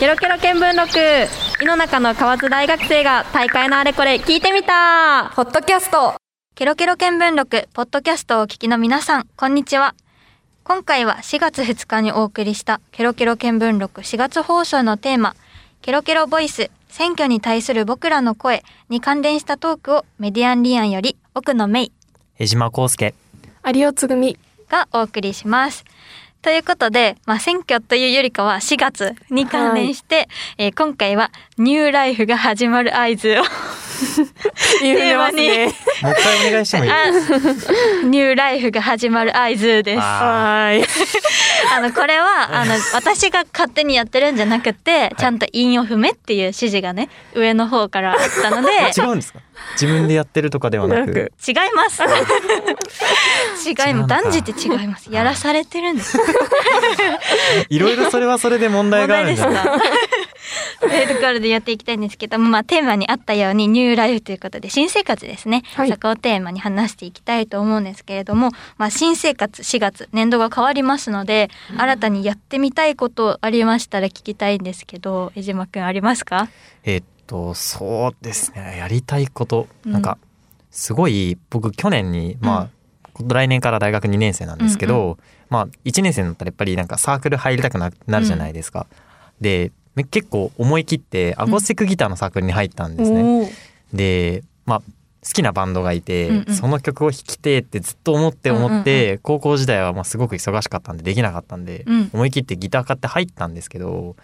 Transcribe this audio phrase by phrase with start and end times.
[0.00, 0.98] ケロケロ見聞録。
[1.62, 5.30] 井の中の河津大学生が大会のあれこれ聞いてみた。
[5.36, 6.14] ポッドキャスト。
[6.54, 9.94] ケロケロ見聞録ポッドキャストをお聞きの皆さんこんにちは。
[10.64, 15.36] 今回は4月2日にお送りしたケロケロ見聞録4月放送のテーマ
[15.82, 21.90] ケロケロボイス選挙に対する僕らの声に関連したトークをメディアンリアンより奥野芽
[22.38, 23.12] 江島康介。
[23.66, 24.38] 有尾つぐみ。
[24.70, 25.84] がお送りします。
[26.42, 30.26] ということで、まあ、選挙というよりかは4月に関連して、
[30.56, 33.42] えー今回はニューライフが始まる合図を
[34.80, 35.66] 言うてますね。
[35.66, 36.90] もう一回お願いしてもいい？
[36.90, 37.10] あ
[38.04, 40.00] ニューライフが始まる合図です。
[40.00, 40.80] ああはい。
[41.82, 49.40] の、これは、あの、私が勝手にやってるんじゃなくて、ちゃんと韻を踏めっていう指示がね、上の方からあったので、 ー違うんですか？
[49.74, 51.06] 自分でやってるとかではなく？
[51.08, 51.32] なく。
[51.46, 52.00] 違います。
[53.66, 54.08] 違います。
[54.08, 55.12] 断じて違います。
[55.12, 56.18] やらされてるんです。
[57.68, 59.50] いろいろそれはそれで問題があるんですか？
[60.80, 65.90] というところでやっていきたいんですけども、まあ、テーマにあったようにニューライフということで新生活ですね、はい。
[65.90, 76.48] そこをテーマに話していきたいと思うんですけれども、まあ、新生活4月年度が変わりますので、新たにやってみたいことありましたら聞きたいんですけど江島くんありますか？
[76.84, 78.78] えっとそうですね。
[78.78, 80.02] やりたいこと、うんなん。
[80.02, 80.18] か
[80.70, 82.68] すごい僕去年にまあ、
[83.26, 85.16] 来年から大学2年生なんですけど、うん
[85.50, 88.86] まあ1年生になったらやっぱりなんかサークル入りたくななるじゃないですか。
[89.40, 93.22] でめ結構思い切ってアコースティックギターのサークルに入ったんですね。
[93.22, 93.50] おー
[93.92, 94.82] でまあ
[95.22, 96.54] 好きなバンドがいて、うんうん。
[96.54, 102.10] その曲を弾きてえってずっと思って思って、高校時代はまあすごく忙しかったんでできなかったんで、うん。
[102.12, 104.16] 思い切ってギター買って入ったんですけど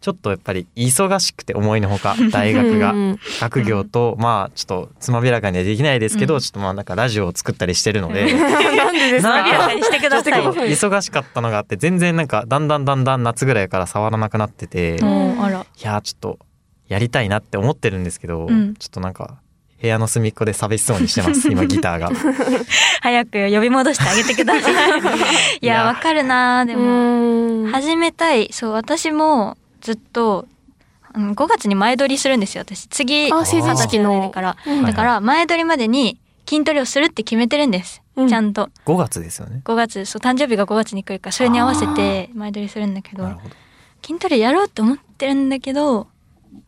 [0.00, 6.40] ちょっとやっぱり忙しくて思いのほか 大学がうん学業とまあちょっとつまびらかにはできないですけど、うん。
[6.40, 8.32] ちょっとまあなんかラジオを作ったりしてるので。
[8.34, 16.38] なんでですかしてくださ忙しかったのがあって全然なんかだんだんだんだん夏ぐらいから触らなくなってて、いやーちょっと
[16.88, 18.74] やりたいなって思ってるんですけど、うん。
[18.74, 19.38] ちょっとなんか
[19.84, 21.46] 部屋の隅っこで寂しそうにしてます。
[21.46, 22.10] 今ギターが。
[23.02, 24.72] 早く呼び戻してあげてください。
[24.72, 24.74] い
[25.60, 25.74] いや。
[25.74, 28.48] やわかるなでうも始めたい。
[28.50, 30.46] そう私もずっと
[31.14, 32.86] うん5月に前撮りするんですよ私。
[32.86, 34.22] 次あ成人式の。
[34.22, 34.56] るから。
[34.66, 34.86] うん。
[34.86, 36.18] だから前撮りまでに
[36.48, 38.28] 筋トレをするって決めてるんです、うん。
[38.28, 38.70] ちゃんと。
[38.86, 39.60] 5月ですよね。
[39.64, 40.06] 5月。
[40.06, 43.24] そう誕生日が5月に来るからそれに合わせて前撮りするんだけど。
[43.24, 43.54] なるほど。
[44.02, 46.06] 筋トレやろうと思ってるんだけど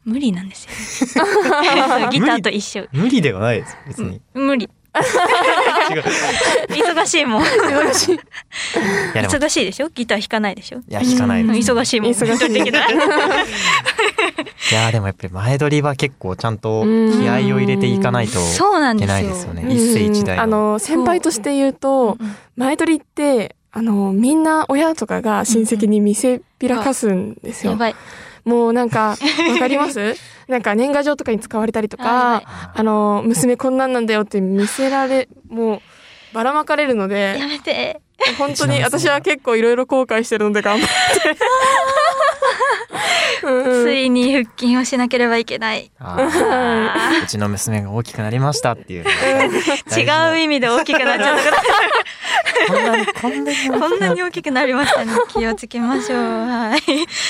[0.05, 0.65] 無理なんです
[1.19, 1.25] よ。
[2.11, 2.87] ギターと一緒。
[2.93, 4.21] 無理ではないです別に。
[4.35, 4.69] 無理。
[6.71, 7.43] 忙しいもん。
[7.43, 8.15] 忙しい。
[8.15, 8.19] い
[9.15, 9.35] やでも。
[9.35, 9.89] 忙しいでしょ？
[9.91, 10.79] ギター弾かないでしょ？
[10.79, 11.45] いや弾かない。
[11.45, 12.11] 忙しいもん。
[12.13, 12.53] 忙しい。
[14.73, 16.89] いやでもやっぱり前撮りは結構ちゃんと気
[17.29, 19.29] 合を入れていかないとそうなんいけですよ。
[19.29, 19.75] ないですよね。
[19.75, 20.43] 一世一代うん。
[20.43, 22.37] あの先輩として言うとうん。
[22.57, 27.73] 前撮りってあのみんな親とかが親戚に見せびらかすんですよ。
[27.73, 27.95] やばい
[28.47, 29.17] もうなんか
[29.53, 30.15] わかります？
[30.49, 32.43] なんか年賀状とかに使われたりとか
[32.75, 35.81] あの娘こんなんなんだよって見せられもう
[36.33, 38.01] ばらまかれるのでやめて。
[38.39, 41.37] 本当に私は結構いろいろ後悔してるので頑張って。
[43.43, 45.91] うんついに腹筋をしなければいけない。
[46.01, 49.05] うちの娘が大きくなりましたっていう。
[49.05, 51.63] 違う意味で大きくなっちゃったから。
[52.67, 55.13] こんなにこんなにこんなに大きくなりましたね。
[55.29, 56.19] 気をつけましょう。
[56.19, 56.81] はい。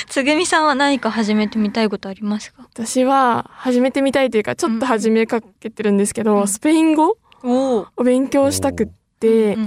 [0.07, 2.63] つぐみさんは何か始めてみたいことありますか？
[2.73, 6.47] 私は始めてみたいというかちょっと始めかけてるんですけど、うん。
[6.47, 8.87] スペイン語を勉強したくっ
[9.19, 9.57] て、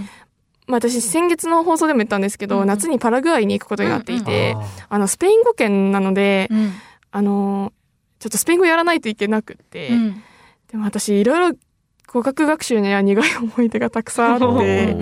[0.70, 2.62] まあ、私先月の放送でも言ったんですけど、うん。
[2.62, 6.72] うん夏にパラグアイに行くことになっていて、ああのスペイン語圏なので、うん。
[7.10, 7.72] あの
[8.20, 10.22] ちょっとスペイン語やらないといけなくって、うん。
[10.70, 11.58] でも私いろいろ
[12.06, 14.96] 語学学習には苦い思い出がたくさんあーって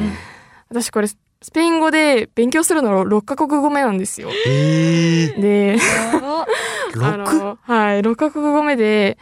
[0.71, 1.19] 私これス
[1.53, 4.31] ペイン語で勉強するの6カ国語目なんですよ。
[4.47, 5.77] えー、で
[7.01, 7.35] あ六？
[7.35, 9.19] のはい6カ国語目で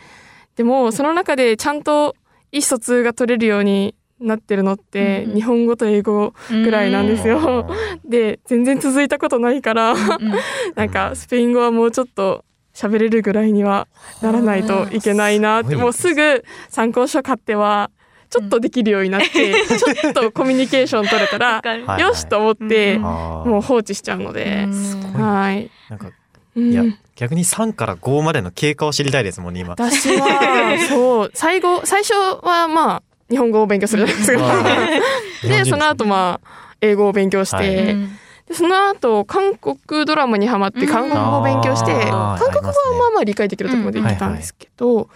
[0.57, 2.15] でもその中でちゃんと
[2.53, 5.37] 意思疎通が取れるようになってるのって、うんうん。
[5.37, 7.69] 日本語と英語ぐらいなんですよ。
[8.05, 10.35] で全然続いたことないから、うんうん
[10.75, 13.89] なんかスペイン語はもうちょっと喋れるぐらいには
[14.21, 15.75] ならないといけないなって。
[15.75, 17.91] うんもうすぐ参考書買っては
[18.29, 24.67] ちょっとできるようになって、 ちょっとコミュニケーション取れたらよしと思って、もう放置しちゃうので。
[25.15, 25.71] はい。
[25.89, 26.11] なんか
[26.57, 26.73] うん。
[26.73, 26.83] いや
[27.15, 29.71] 逆に3から5までの経過を知りたいですもんね今。
[29.71, 31.31] 私はそう。
[31.33, 35.49] 最後最初はまあ日本語を勉強するじゃないですか。
[35.49, 37.91] でその後まあ英語を勉強して、はい。
[37.91, 38.19] うん。
[38.47, 45.09] でその後韓国ドラマにハマって韓国語を勉強して、あー韓国語はまあまあ理解できるところまで行けたんですけど、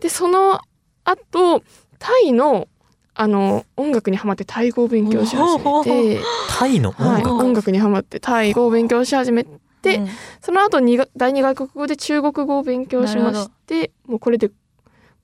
[0.00, 0.60] でその
[1.04, 1.62] 後
[1.98, 2.68] タイの
[3.14, 9.44] あの音楽にハマってタイ語を勉強し始めて、タイの音はい、楽、音楽にハマってタイ語を勉強し始め
[9.82, 10.08] で、うん。
[10.40, 14.54] その後にが第二外国語で中国語を勉強しましてもうこれでこ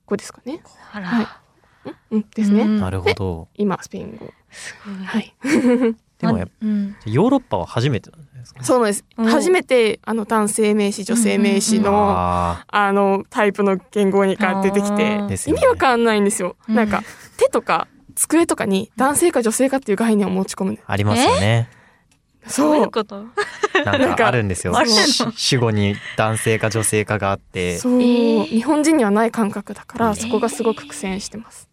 [0.06, 0.60] こですかね。
[0.90, 1.26] はい
[2.10, 5.04] うんですね、なるほど今スペイン語すごい。
[5.04, 5.34] はい
[6.18, 17.02] でもやうん、ヨーロッパは初めてなんですかねそうなんです、うん初めてあの男性名詞女性名詞の、ああのタイプの言語にが出てきてね意味わかんないんですよ、うんなんか
[17.36, 21.68] 手とか机とかに男性か女性かっていう概念を持ち込むありますよね
[22.56, 23.24] どういそううこと
[23.84, 24.74] なんかあるんですよ
[25.34, 31.68] 主語に男性か女性かがあってそう、えー日本人にはない感覚だから、そこがすごく苦戦してます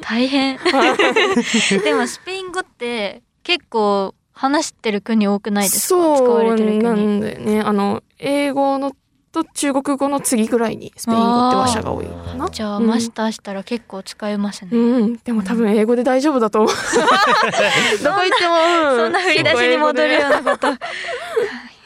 [0.00, 0.58] 大変。
[1.84, 5.96] でもスペイン語って結構話してる国多くないですか？
[5.96, 7.06] 使わそうれてるな国。
[7.06, 8.92] んだよねあの英語の
[9.32, 12.06] と中国語の次ぐらいにスペイン語って話者が多い
[12.38, 14.68] なじゃあ、うんマスターしたら結構使えますね。
[14.72, 14.76] う
[15.08, 16.70] ん、でも多分英語で大丈夫だと思う。
[18.04, 20.68] どこ行っても、うそんな振り出しに戻るようなこと。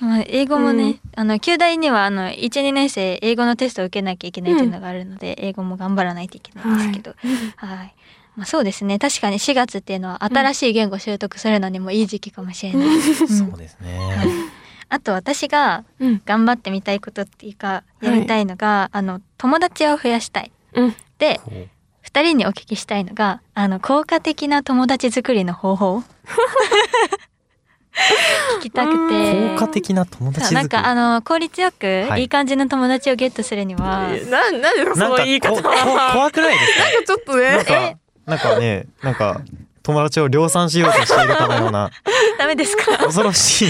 [0.09, 1.21] まあ英語もね、うん。
[1.21, 7.15] あの、旧大には、あの、1、2年生、英語のテストを受けなきゃいけないっていうのがあるので、英語も頑張らないといけないんですけど。
[7.57, 7.95] はい。
[8.35, 8.99] まあそうですね。
[8.99, 12.89] 確かに4月っていうのは新しい言語習得するのにもいい時期かもしれない。
[12.89, 13.29] うん。
[13.29, 14.17] そうですね。
[14.17, 14.29] はい。
[14.89, 20.51] あと私がうん、頑張ってみたいことっていうか、やりたいのが、あの、友達を増やしたい。
[20.73, 21.69] うん、で、こう。
[22.01, 26.03] 二人にお聞きしたいのが、あの、効果的な友達作りの方法
[28.59, 29.51] 聞きたくて。
[29.55, 30.55] 効果的な友達作り。
[30.57, 32.23] なんかあの効率よくはい。
[32.23, 35.61] いい感じの友達をゲットするには、な、なんでそなんかの言い方。
[35.63, 37.07] 怖くないですか？
[37.07, 37.51] ちょっとね。
[37.57, 39.41] なんかなんかねなんか
[39.83, 41.91] 友達を量産しようとしているかのような。
[42.39, 42.99] ダメですか？
[42.99, 43.69] 恐ろしい。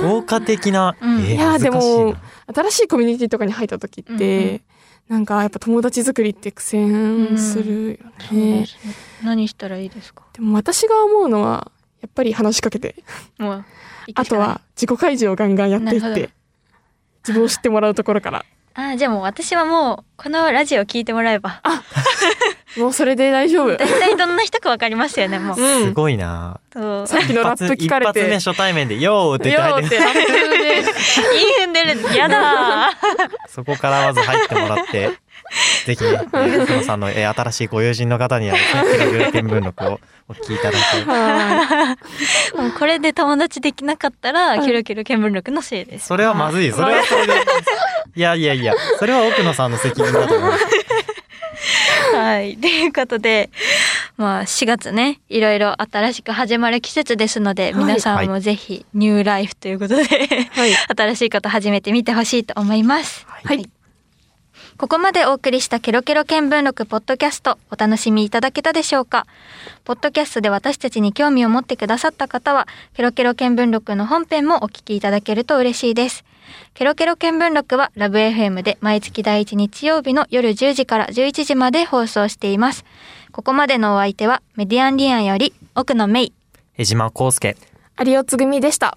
[0.00, 1.20] 効果的な、うん。
[1.20, 2.20] えーいやでもな。
[2.54, 4.60] 新しいコミュニティとかに入った時って、うんうん。
[5.08, 8.00] なんかやっぱ友達作りって苦戦する
[8.30, 8.66] よね。
[9.22, 10.22] 何したらいいですか？
[10.34, 11.70] でも私が思うのは、
[12.00, 12.94] やっぱり話しかけて、
[13.38, 13.64] もう
[14.14, 16.30] あとは自己開示をガンガンやっていって、
[17.26, 18.44] 自分を知ってもらうところから。
[18.74, 21.60] あじゃあもう私はもうこのラジオ聞いてもらえば
[22.78, 23.76] もうそれで大丈夫。
[23.76, 25.84] 大体どんな人かわかりますよねもううん。
[25.86, 28.20] すごいなそうさっきのラップ聞かれて。
[28.20, 30.76] 一発目初対面で「よー」って言ってラップで。
[30.76, 30.84] いい
[31.64, 32.90] 踏んでるやだ
[33.48, 35.10] そこからまず入ってもらって
[35.86, 40.00] ぜひね 福野さんの、えー新しいご友人の方にはですね「グル見聞録」を
[40.30, 41.96] お聞きいただいては
[42.56, 45.98] もうこれで友達できなかったらキョロキョロ見聞録のせいで。
[45.98, 46.70] すそれはまずい。
[46.70, 47.32] それはそれで。
[48.14, 48.74] いやいやいや。
[49.00, 50.64] それは奥野さんの責任だと思います
[52.14, 52.56] はい。
[52.58, 53.50] ということで、
[54.16, 57.74] まあ4月ね、いろいろ新しく始まる季節ですので、はい。
[57.74, 60.74] 皆さんもぜひニューライフということで、はい。
[60.96, 63.26] 新しいこと始めてみてほしいと思います。
[63.26, 63.68] はい。
[64.80, 69.26] ここまでお送りしたケロケロ見聞録ポッドキャストお楽しみいただけたでしょうか？
[69.84, 76.24] ポッドキャストで私たちに興味を持ってくださった方は、ケロケロ見聞録の本編もお聞きいただけると嬉しいです。
[76.72, 82.86] ケロケロ見聞録はラブ FM で毎月第1日曜日の夜10時から11時まで放送しています。
[83.32, 86.32] ここまでのお相手はメディアンリアンより奥野メイ。
[86.78, 87.54] 江島康介
[88.02, 88.96] 有尾つぐみでした。